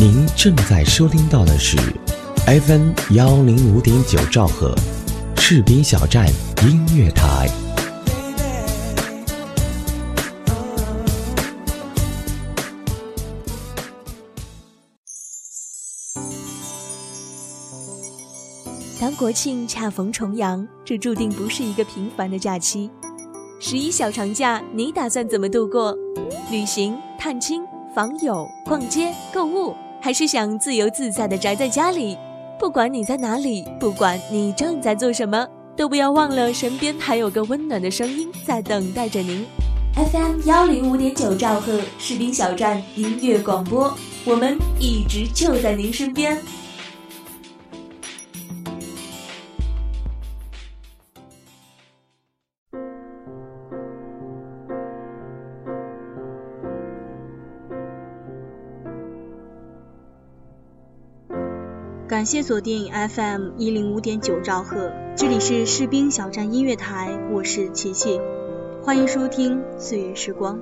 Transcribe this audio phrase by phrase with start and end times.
[0.00, 1.76] 您正在收听到的是
[2.46, 4.74] FM 幺零五点九兆赫，
[5.36, 6.26] 士兵小站
[6.62, 7.46] 音乐台。
[18.98, 22.90] 当国庆恰逢重阳，这注定不是一个平凡的假期。
[23.60, 25.94] 十一小长假，你打算怎么度过？
[26.50, 27.62] 旅行、探亲、
[27.94, 29.76] 访友、逛街、购物？
[30.00, 32.16] 还是想自由自在的宅在家里，
[32.58, 35.46] 不管你在哪里，不管你正在做什么，
[35.76, 39.44] 都不要忘了身边还有个温暖的声音在等待着您。
[39.94, 43.92] FM 幺零五点九兆赫士兵小站音乐广播，
[44.24, 46.38] 我们一直就在您身边。
[62.10, 68.20] 感谢锁定 FM 一零五点九兆赫，这里是士兵小站音乐台，我是琪琪，
[68.82, 70.58] 欢迎收听岁月时光。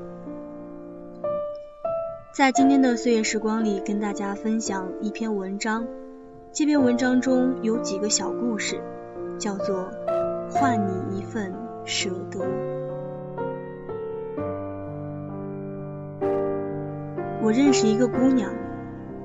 [2.35, 5.87] 在今天的岁月时光里，跟大家分享一篇文章，
[6.53, 8.83] 这篇文章中有几个小故事，
[9.39, 9.89] 叫做
[10.51, 11.55] 《换你一份
[11.87, 12.41] 舍得》。
[17.43, 18.53] 我认识一个姑娘。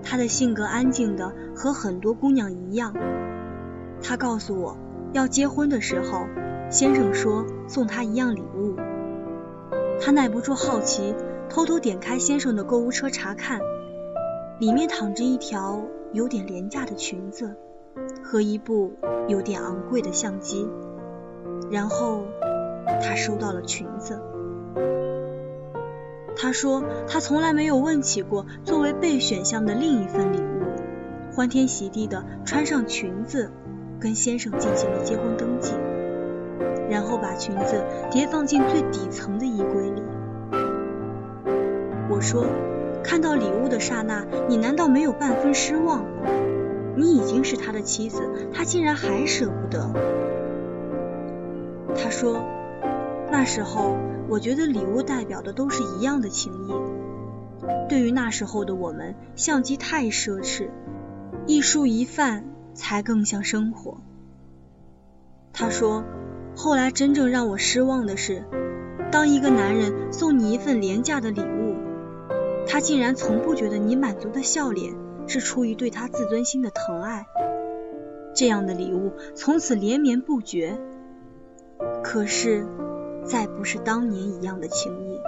[0.03, 2.93] 她的性格安静的和很多姑娘一样。
[4.01, 4.77] 她告诉我，
[5.13, 6.27] 要结婚的时候，
[6.69, 8.75] 先生说送她一样礼物。
[9.99, 11.15] 她耐不住好奇，
[11.49, 13.59] 偷偷点开先生的购物车查看，
[14.59, 17.55] 里面躺着一条有点廉价的裙子
[18.21, 18.93] 和一部
[19.27, 20.67] 有点昂贵的相机。
[21.71, 22.25] 然后，
[23.01, 24.19] 她收到了裙子。
[26.43, 33.49] 他说，他从来没有问起过作为备选项的另一份礼物，欢天喜地的穿上裙子，
[33.97, 35.71] 跟先生进行了结婚登记，
[36.89, 37.81] 然后把裙子
[38.11, 40.03] 叠放进最底层的衣柜里。
[42.09, 42.45] 我说，
[43.05, 46.03] 看到礼物的刹那，你难道没有半分失望？
[46.97, 48.21] 你已经是他的妻子，
[48.53, 49.89] 他竟然还舍不得。
[51.95, 52.43] 他说，
[53.43, 53.97] 那时候。
[54.29, 56.73] 我觉得礼物代表的都是一样的情谊。
[57.89, 60.69] 对于那时候的我们，相机太奢侈，
[61.45, 63.97] 一蔬一饭才更像生活。
[65.51, 66.05] 他说，
[66.55, 68.45] 后来真正让我失望的是，
[69.11, 71.75] 当一个男人送你一份廉价的礼物，
[72.65, 74.95] 他竟然从不觉得你满足的笑脸
[75.27, 77.25] 是出于对他自尊心的疼爱。
[78.33, 80.79] 这样的礼物从此连绵不绝。
[82.01, 82.65] 可是。
[83.25, 85.19] 再不是当年一样的情谊，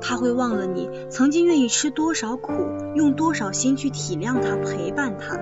[0.00, 2.52] 他会忘了你曾经愿意吃多少苦，
[2.94, 5.36] 用多少心去体谅他、陪伴他。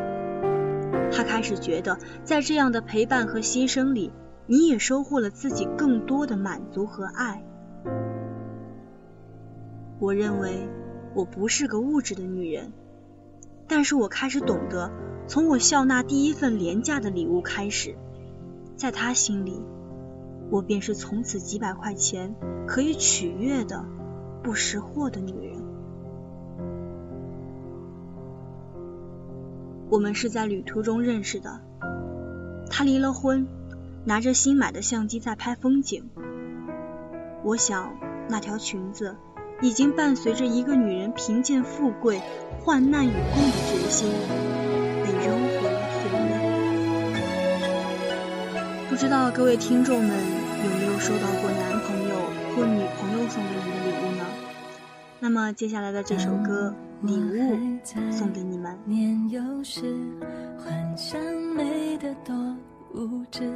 [1.11, 4.13] 他开始觉得，在这样的陪伴和牺牲里，
[4.47, 7.45] 你也收获了自己更多的满足和爱。
[9.99, 10.69] 我认为
[11.15, 12.73] 我不是个物质的女人，
[13.69, 14.91] 但是我开始懂得，
[15.27, 17.95] 从我笑纳第一份廉价的礼物开始，
[18.77, 19.63] 在他心里。
[20.53, 22.35] 我便是从此几百块钱
[22.67, 23.87] 可以取悦的
[24.43, 25.63] 不识货的女人。
[29.89, 31.63] 我们是在旅途中认识的，
[32.69, 33.49] 他离了婚，
[34.05, 36.11] 拿着新买的相机在拍风景。
[37.43, 37.95] 我想
[38.29, 39.17] 那条裙子
[39.63, 42.21] 已经伴随着一个女人贫贱富贵、
[42.61, 44.11] 患难与共的决心，
[45.03, 46.33] 被扔回了岁月。
[48.91, 50.42] 不知道各位听众们。
[51.03, 52.15] 收到过男朋友
[52.55, 54.25] 或女朋友送给你的礼物呢？
[55.19, 56.73] 那么接下来的这首歌
[57.07, 57.81] 《礼物》
[58.13, 58.79] 送给你们。
[58.85, 59.83] 年幼时
[60.57, 61.21] 幻想
[61.57, 62.57] 美的多
[62.95, 63.53] 无知，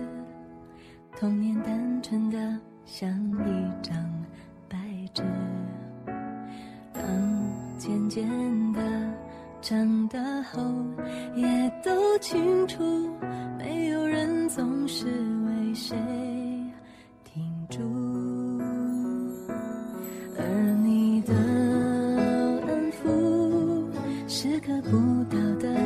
[1.16, 2.36] 童年单纯的
[2.84, 3.94] 像一张
[4.68, 4.76] 白
[5.14, 5.22] 纸。
[6.92, 7.04] 当
[7.78, 8.26] 渐渐
[8.72, 8.80] 的
[9.62, 10.60] 长大后，
[11.36, 12.82] 也都清楚，
[13.56, 15.96] 没有人总是为谁。
[24.76, 25.85] 得不到的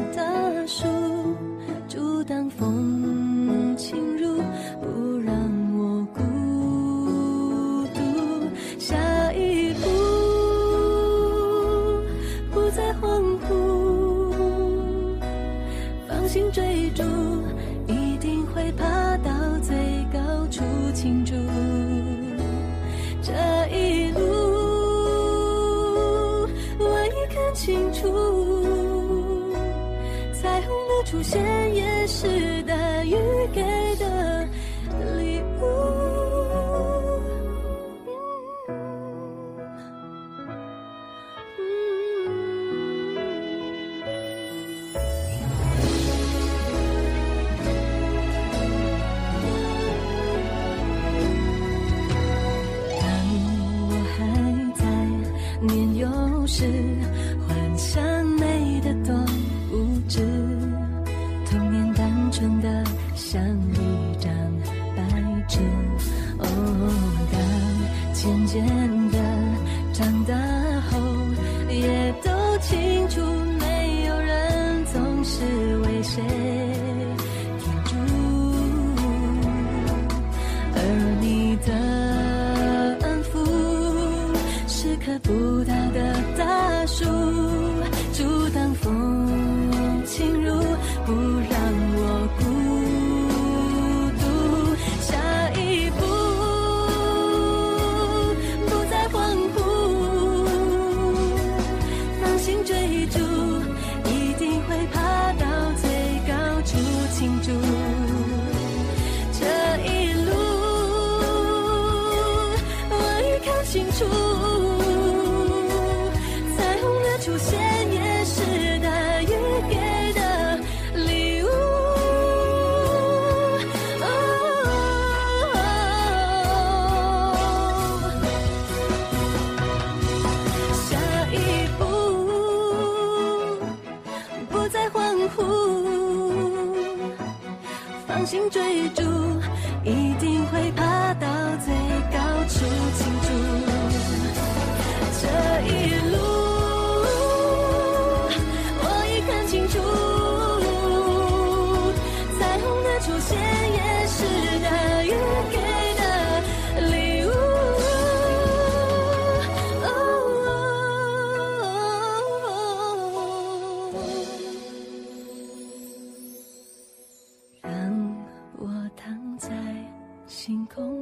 [56.53, 56.67] 是，
[57.47, 58.03] 幻想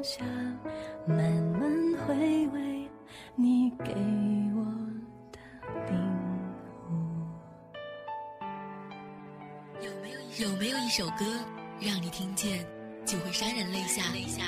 [0.02, 0.24] 下，
[1.06, 1.18] 慢
[1.58, 1.70] 慢
[2.06, 2.88] 回味
[3.34, 3.92] 你给
[4.54, 4.64] 我
[5.82, 5.88] 的。
[9.80, 11.24] 有没有一有没有一首歌，
[11.80, 12.64] 让你听见
[13.04, 14.12] 就会潸然泪下？
[14.12, 14.42] 泪下。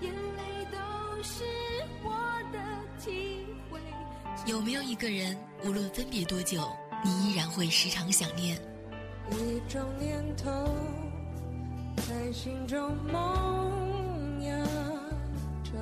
[0.00, 1.44] 眼泪都是
[2.02, 2.10] 我
[2.52, 2.58] 的
[3.00, 3.78] 体会。
[4.46, 6.68] 有没有一个人，无论分别多久，
[7.04, 8.56] 你依然会时常想念？
[9.30, 10.50] 一种念头
[12.08, 14.64] 在心中萌芽
[15.64, 15.72] 着。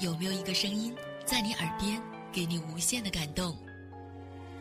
[0.00, 0.92] 有没有一个声音，
[1.24, 3.56] 在你耳边，给你无限的感动？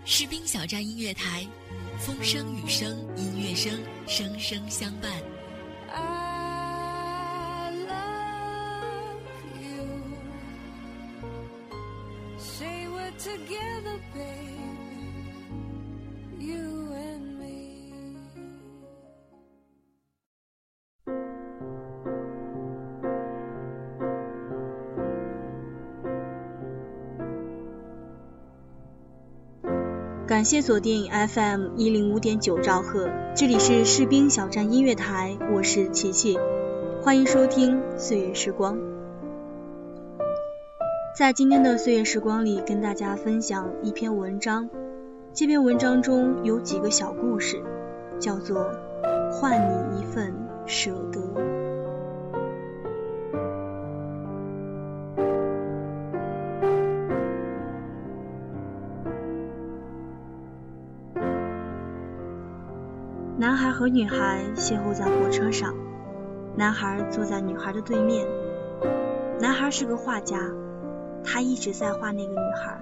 [0.06, 1.48] 士兵小站音乐台，
[1.98, 3.74] 风声雨声音乐声，
[4.06, 5.12] 声声相伴。
[5.92, 9.18] I love
[9.64, 9.88] you.
[12.38, 13.71] Say we're together,
[30.32, 36.40] 感谢锁定 FM 一零五点九兆赫，这里是士兵小站音乐台，我是琪琪，
[37.02, 38.80] 欢迎收听岁月时光。
[41.18, 44.70] 在今天的岁月时光里，跟大家分享一篇文章，
[45.34, 47.62] 这篇文章中有几个小故事，
[48.18, 48.72] 叫做
[49.34, 50.34] 《换你一份
[50.66, 51.20] 舍得》。
[63.82, 65.74] 和女孩邂逅在火车上，
[66.56, 68.28] 男孩坐在女孩的对面。
[69.40, 70.38] 男孩是个画家，
[71.24, 72.80] 他一直在画那个女孩。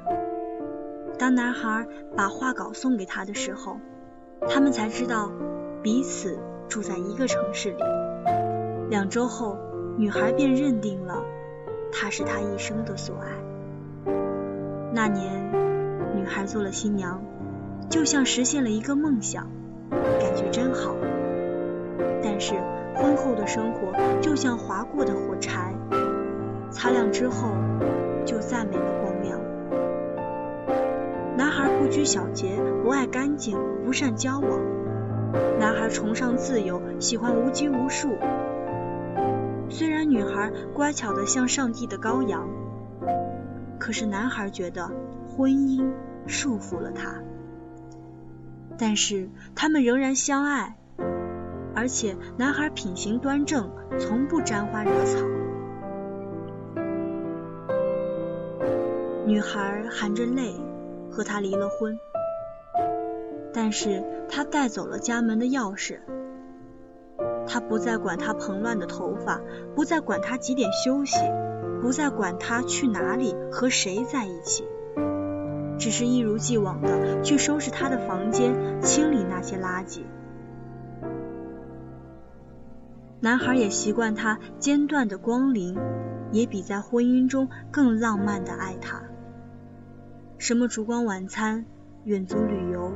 [1.17, 1.87] 当男孩
[2.17, 3.77] 把画稿送给他的时候，
[4.49, 5.31] 他们才知道
[5.81, 6.37] 彼此
[6.67, 7.81] 住在一个城市里。
[8.89, 9.57] 两周后，
[9.97, 11.23] 女孩便认定了
[11.93, 14.11] 他是她一生的所爱。
[14.91, 15.49] 那年，
[16.17, 17.21] 女孩做了新娘，
[17.89, 19.47] 就像实现了一个梦想。
[19.89, 20.95] 感觉真好。
[22.21, 22.53] 但是
[22.95, 25.73] 婚后的生活就像划过的火柴，
[26.71, 27.51] 擦亮之后
[28.25, 29.39] 就再没了光亮。
[31.37, 34.59] 男孩不拘小节，不爱干净，不善交往。
[35.59, 38.09] 男孩崇尚自由，喜欢无拘无束。
[39.69, 42.47] 虽然女孩乖巧的像上帝的羔羊，
[43.77, 44.89] 可是男孩觉得
[45.27, 45.91] 婚姻
[46.27, 47.21] 束缚了他。
[48.79, 50.77] 但是他们仍然相爱，
[51.75, 53.69] 而且男孩品行端正，
[53.99, 55.19] 从不沾花惹草。
[59.25, 60.55] 女孩含着泪
[61.11, 61.99] 和他离了婚，
[63.53, 65.99] 但是他带走了家门的钥匙。
[67.45, 69.41] 他不再管他蓬乱的头发，
[69.75, 71.17] 不再管他几点休息，
[71.81, 74.67] 不再管他去哪里和谁在一起，
[75.79, 80.01] 只是一如既往的去收拾他的房间，清理那些垃圾。
[83.21, 85.75] 男孩也习惯他间断的光临，
[86.31, 89.01] 也比在婚姻中更浪漫的爱他。
[90.37, 91.65] 什么烛光晚餐、
[92.03, 92.93] 远足旅游、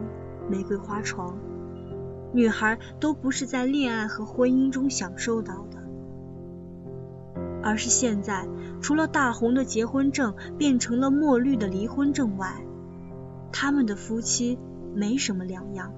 [0.50, 1.38] 玫瑰花床。
[2.32, 5.78] 女孩都不是在恋爱和婚姻中享受到的，
[7.62, 8.48] 而是现在
[8.82, 12.66] 除了大红的结婚证变成了墨绿的离婚证外，
[13.54, 14.60] 他们的夫妻
[14.94, 15.94] 没什么两样。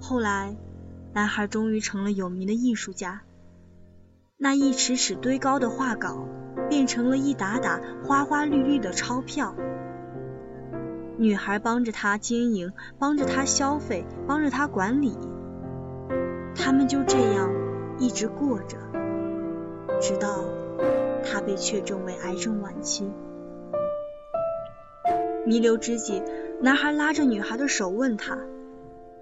[0.00, 0.56] 后来，
[1.12, 3.22] 男孩终于成了有名的艺术家，
[4.36, 6.26] 那一尺尺堆高的画稿
[6.68, 9.54] 变成了一沓沓花花绿绿的钞票。
[11.16, 15.16] 女孩帮着他经营，帮着他消费，帮着他管理，
[16.56, 17.50] 他们就这样
[17.98, 18.76] 一直过着，
[20.00, 20.44] 直到
[21.22, 23.10] 他被确诊为癌症晚期。
[25.46, 26.22] 弥留之际，
[26.60, 28.38] 男孩拉着女孩的手问她，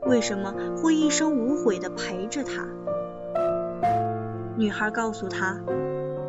[0.06, 2.66] 为什么会一生无悔的陪着她？
[4.56, 5.60] 女孩告诉他，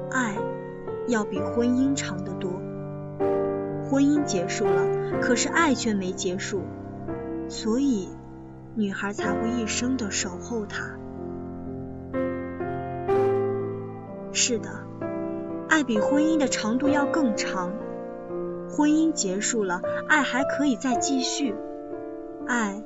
[0.09, 0.35] 爱
[1.07, 2.51] 要比婚姻长得多。
[3.89, 6.61] 婚姻结束了，可是爱却没结束，
[7.47, 8.09] 所以
[8.75, 10.97] 女孩才会一生的守候他。
[14.31, 14.69] 是的，
[15.69, 17.71] 爱比婚姻的长度要更长。
[18.75, 21.53] 婚姻结束了，爱还可以再继续。
[22.47, 22.83] 爱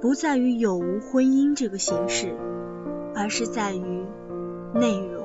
[0.00, 2.36] 不在于有无婚姻这个形式，
[3.14, 4.06] 而是在于
[4.74, 5.24] 内容。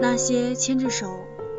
[0.00, 1.06] 那些牵着手。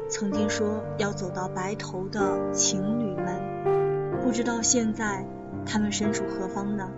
[0.09, 5.25] 曾经说要走到白头的情侣们，不知道现在
[5.65, 6.89] 他们身处何方呢？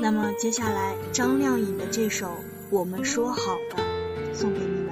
[0.00, 2.28] 那么接下来张靓颖的这首
[2.70, 3.38] 《我们说好
[3.74, 3.82] 的》
[4.34, 4.85] 送给你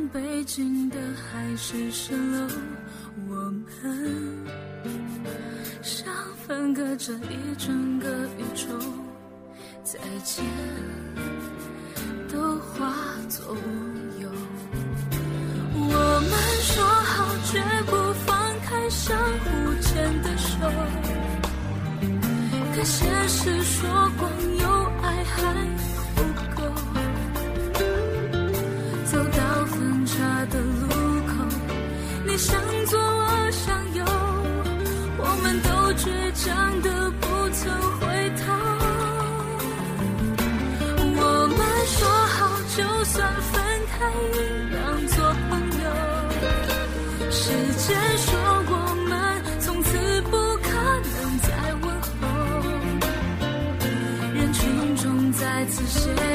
[0.00, 2.48] 当北京的海市蜃楼，
[3.28, 3.66] 我们
[5.82, 6.06] 像
[6.46, 8.68] 分隔着一整个宇宙，
[9.84, 10.42] 再见
[12.32, 12.94] 都化
[13.28, 13.58] 作乌
[14.22, 14.30] 有。
[15.74, 17.92] 我们说好绝不
[18.24, 20.56] 放开相互牵的手，
[22.74, 24.32] 可现实说光
[55.90, 56.29] 再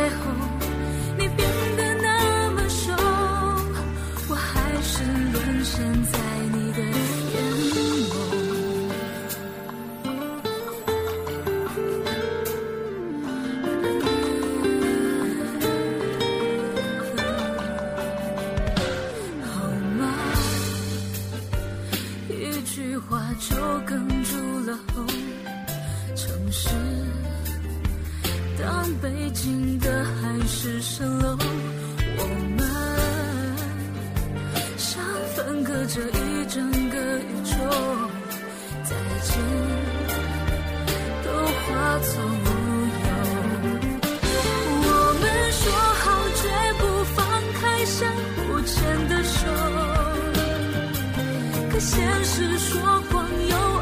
[52.36, 53.75] 是说谎又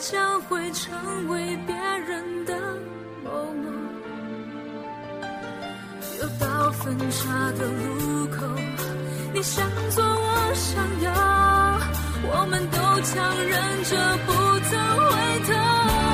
[0.00, 2.54] 将会成为别人的
[3.22, 3.70] 某某。
[6.18, 8.46] 又到分岔的路口，
[9.34, 11.10] 你向左，我向右，
[12.32, 13.92] 我们都强忍着
[14.26, 14.32] 不
[14.70, 14.72] 曾
[15.10, 15.12] 回
[15.44, 16.09] 头。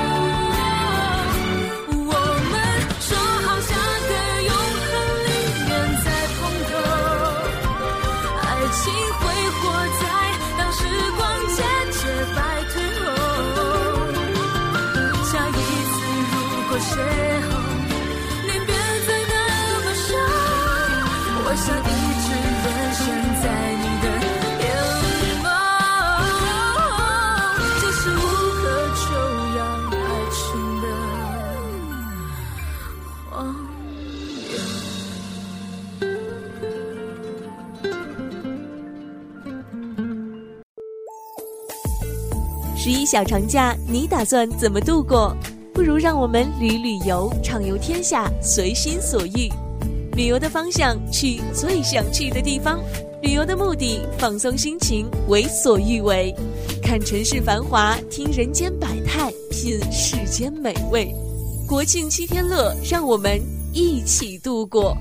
[21.57, 21.85] 想一
[22.23, 22.27] 直
[22.63, 23.05] 沦陷
[23.43, 23.45] 在
[23.77, 24.05] 你的
[24.61, 24.65] 眼
[25.43, 25.45] 眸。
[27.81, 28.21] 这是无
[28.53, 28.61] 可
[28.95, 29.05] 救
[29.57, 29.59] 药
[29.91, 29.95] 爱
[30.31, 30.37] 情
[30.83, 30.85] 的。
[42.77, 45.35] 十一小长假，你打算怎么度过？
[45.75, 49.51] 不如让我们旅旅游，畅游天下，随心所欲。
[50.17, 52.79] 旅游的方向，去最想去的地方；
[53.21, 56.35] 旅游的目的，放松心情，为所欲为。
[56.83, 61.15] 看城市繁华，听人间百态，品世间美味。
[61.69, 63.39] 国庆七天乐，让我们
[63.75, 64.97] 一起度过。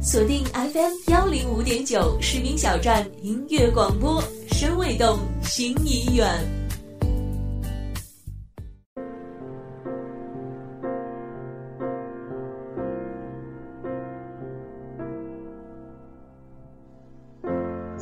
[0.00, 6.26] 锁定 FM 幺零五点九，士兵小站音乐广播，身未动，心已远。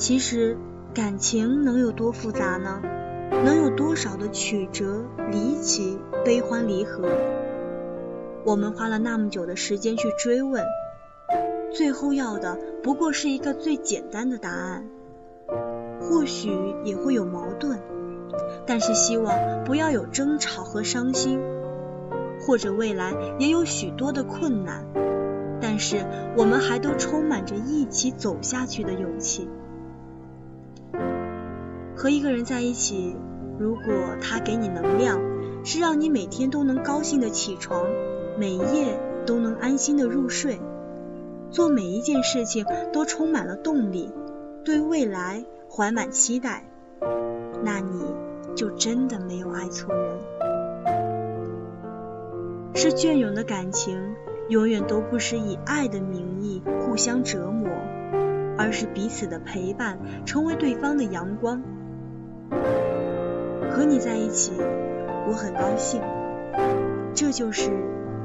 [0.00, 0.56] 其实，
[0.94, 2.80] 感情能有多复杂呢？
[3.44, 7.06] 能有多少的曲折离奇、悲欢离合？
[8.46, 10.64] 我们花了那么久的时间去追问，
[11.70, 14.86] 最后要的不过是一个最简单的答案。
[16.00, 16.50] 或许
[16.82, 17.78] 也会有矛盾，
[18.64, 21.38] 但是希望不要有争吵和伤心。
[22.40, 24.86] 或者未来也有许多的困难，
[25.60, 26.06] 但是
[26.38, 29.46] 我们还都充满着一起走下去的勇气。
[32.00, 33.14] 和一个人在一起，
[33.58, 35.20] 如果他给你能量，
[35.66, 37.84] 是让你每天都能高兴的起床，
[38.38, 40.58] 每夜都能安心的入睡，
[41.50, 44.10] 做每一件事情都充满了动力，
[44.64, 46.64] 对未来怀满期待，
[47.62, 48.00] 那你
[48.56, 50.18] 就真的没有爱错人。
[52.74, 54.14] 是隽永的感情，
[54.48, 57.68] 永远都不是以爱的名义互相折磨，
[58.56, 61.62] 而是彼此的陪伴，成为对方的阳光。
[62.50, 64.52] 和你在一起，
[65.26, 66.02] 我很高兴，
[67.14, 67.70] 这就是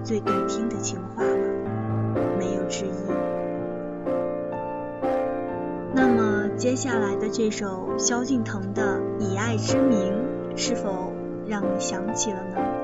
[0.03, 1.37] 最动听的情话了，
[2.37, 2.89] 没有之一。
[5.93, 10.13] 那么接下来的这首萧敬腾的《以爱之名》，
[10.57, 11.13] 是否
[11.47, 12.74] 让你想起了呢？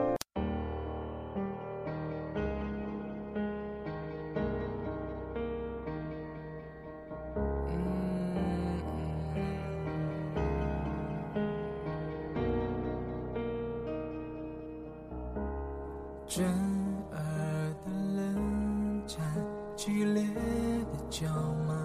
[21.22, 21.34] 的叫
[21.68, 21.76] 骂，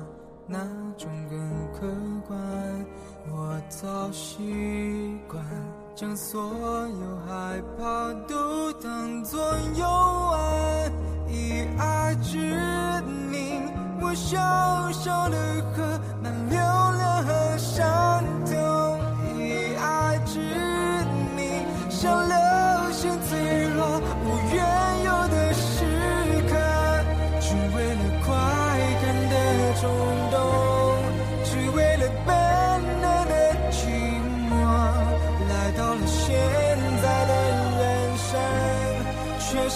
[0.46, 0.58] 哪
[0.96, 1.38] 种更
[1.72, 1.86] 客
[2.26, 2.86] 观？
[3.30, 5.44] 我早习惯。
[5.94, 9.40] 将所有害怕都当作
[9.74, 10.92] 游玩，
[11.26, 12.36] 以爱之
[13.30, 13.62] 名，
[14.00, 14.36] 我小
[14.92, 15.36] 小的
[15.74, 18.05] 河满流量和伤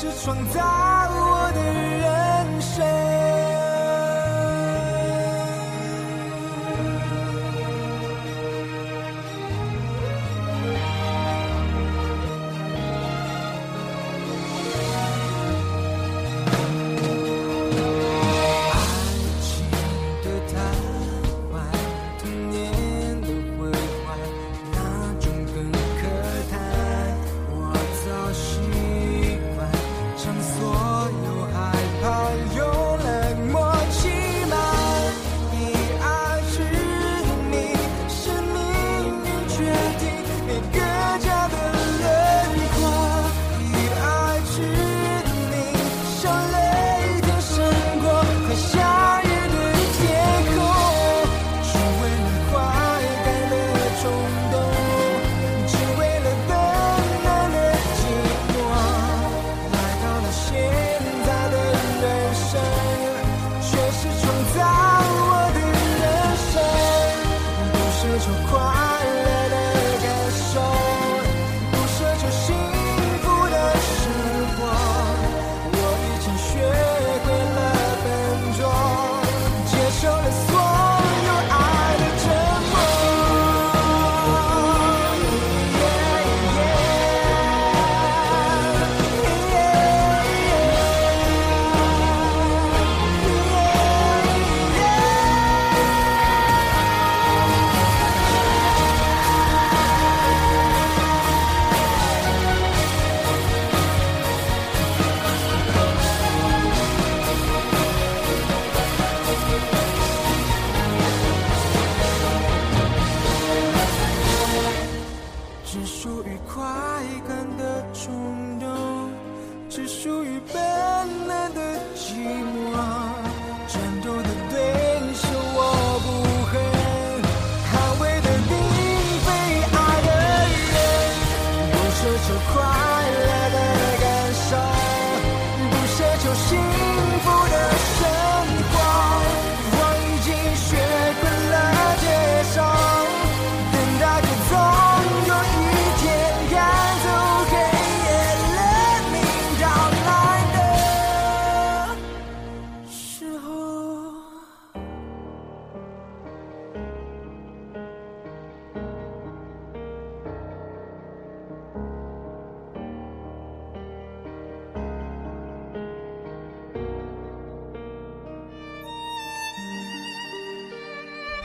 [0.00, 0.99] 是创造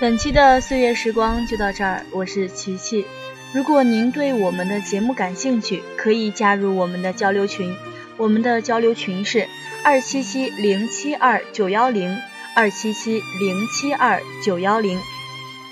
[0.05, 3.03] 本期的岁月时光就到这儿，我是琪琪。
[3.51, 7.75] 如果您对我们的节目感兴趣，可以加入我们的交流群。
[8.15, 9.47] 我们的交流群是
[9.83, 12.15] 二七七零七二九幺零
[12.55, 14.99] 二七七零七二九幺零。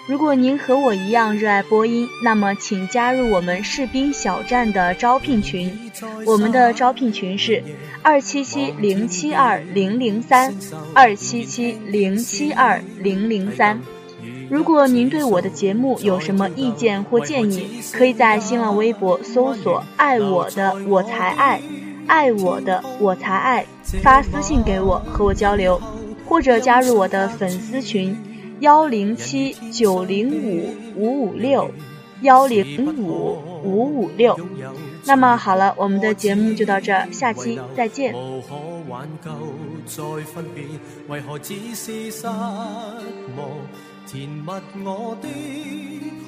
[0.08, 5.92] 如果您和我一样热爱播音，那么请加入我们士兵小站的招聘群。
[6.26, 7.64] 我们的招聘群是
[8.02, 10.52] 二七七零七二零零三
[10.96, 13.80] 二七七零七二零零三。
[14.54, 21.60] 如果您对我的节目有什么意见或建议，可以在新浪微博搜索“爱我的我才爱”，
[22.06, 23.66] 爱我的我才爱，
[24.04, 25.82] 发私信给我和我交流，
[26.28, 28.16] 或者加入我的粉丝群
[28.60, 31.72] 幺零七九零五五五六
[32.22, 34.40] 幺零五五五六。
[35.04, 38.14] 那么好了，我们的节目就到这儿，下期再见。
[44.14, 44.46] 填密
[44.86, 45.28] 我的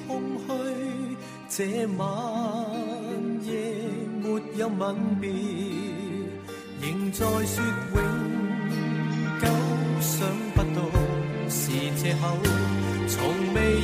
[0.08, 1.16] 空虚，
[1.48, 2.04] 这晚
[3.44, 3.76] 夜
[4.20, 5.30] 没有吻别，
[6.80, 8.02] 仍在说永
[9.40, 9.46] 久，
[10.00, 10.80] 想不到
[11.48, 12.36] 是借口，
[13.06, 13.22] 从
[13.54, 13.80] 未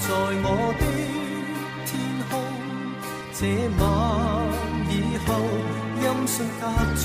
[0.00, 0.08] 在
[0.42, 0.46] 我
[0.80, 0.82] 的
[1.86, 1.90] 天
[2.28, 2.32] 空？
[3.36, 3.40] 這
[3.78, 3.80] 晚
[4.88, 4.92] 以
[5.26, 5.28] 後，
[6.00, 6.62] 音訊隔
[6.96, 7.02] 絕，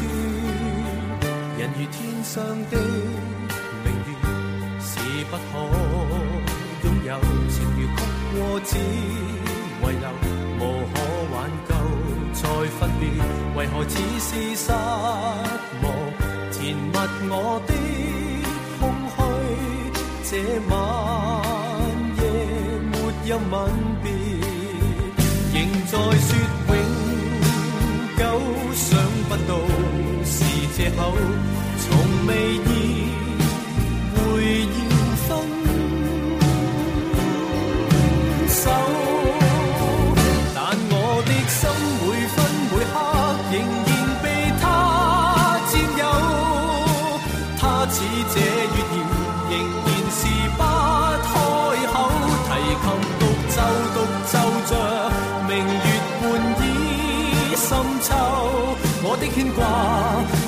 [1.59, 2.33] 人如天上
[2.71, 2.73] 的
[3.83, 4.09] 明月，
[4.79, 4.89] 是
[5.29, 5.43] 不可。
[6.83, 7.09] 擁有
[7.49, 7.97] 情如曲
[8.33, 8.71] 過，只
[9.81, 10.05] 遗留
[10.59, 10.61] 無
[10.93, 10.95] 可
[11.31, 11.35] 挽
[11.67, 11.71] 救，
[12.33, 12.43] 再
[12.79, 13.03] 分別，
[13.57, 14.71] 為何只是失
[15.83, 15.85] 望？
[16.51, 16.95] 填密
[17.29, 17.33] 我
[17.67, 17.69] 的
[18.79, 18.81] 空
[19.15, 19.19] 虛，
[20.29, 20.31] 這
[20.69, 20.73] 晚
[23.25, 23.41] 一吻
[24.03, 24.11] 别，
[25.51, 25.57] 仍
[25.87, 26.29] 在说
[26.67, 26.75] 永
[28.17, 28.21] 久，
[28.75, 28.85] 想
[29.27, 29.51] 不到
[30.23, 30.35] 是
[30.77, 30.99] 借口，
[31.79, 31.83] 从
[32.27, 33.04] 未意
[59.17, 59.63] 我的牵挂，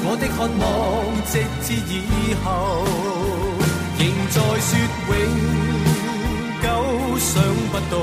[0.03, 0.62] 我的渴望，
[1.23, 2.84] 直至以后，
[3.97, 4.69] 仍在说
[5.08, 5.15] 永。
[6.60, 6.65] 久
[7.17, 7.32] 想
[7.71, 7.95] 不到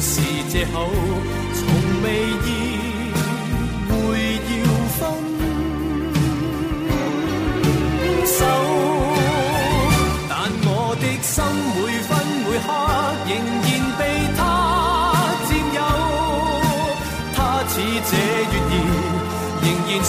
[0.00, 0.88] 是借口，
[1.52, 1.60] 从
[2.02, 2.08] 未
[2.46, 2.48] 意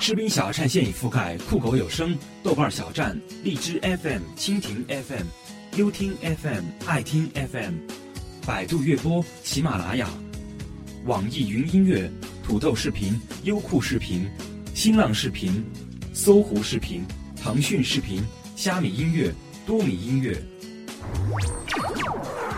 [0.00, 5.24] 士兵小站现已覆盖酷狗有声、豆瓣小站、荔枝 FM、蜻蜓 FM、
[5.76, 7.74] 优听 FM、爱听 FM、
[8.46, 10.08] 百度乐播、喜马拉雅、
[11.04, 12.10] 网易云音乐、
[12.44, 14.28] 土豆视频、优酷视频、
[14.72, 15.64] 新浪视频、
[16.14, 17.04] 搜狐视频、
[17.36, 18.22] 腾讯视频、
[18.54, 19.32] 虾米音乐、
[19.66, 20.40] 多米音乐。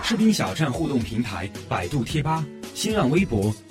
[0.03, 2.44] 士兵小站互动平台：百度贴吧、
[2.75, 3.53] 新浪微博、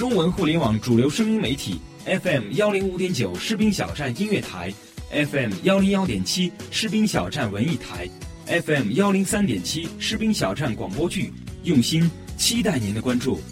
[0.00, 4.72] 中文互联网主流声音媒体 FM 幺零五点九士兵小站音乐台
[5.10, 8.08] ，FM 幺零幺点七士兵小站文艺台
[8.46, 11.30] ，FM 幺零三点七士兵小站广播剧，
[11.64, 13.42] 用心期待您的关注。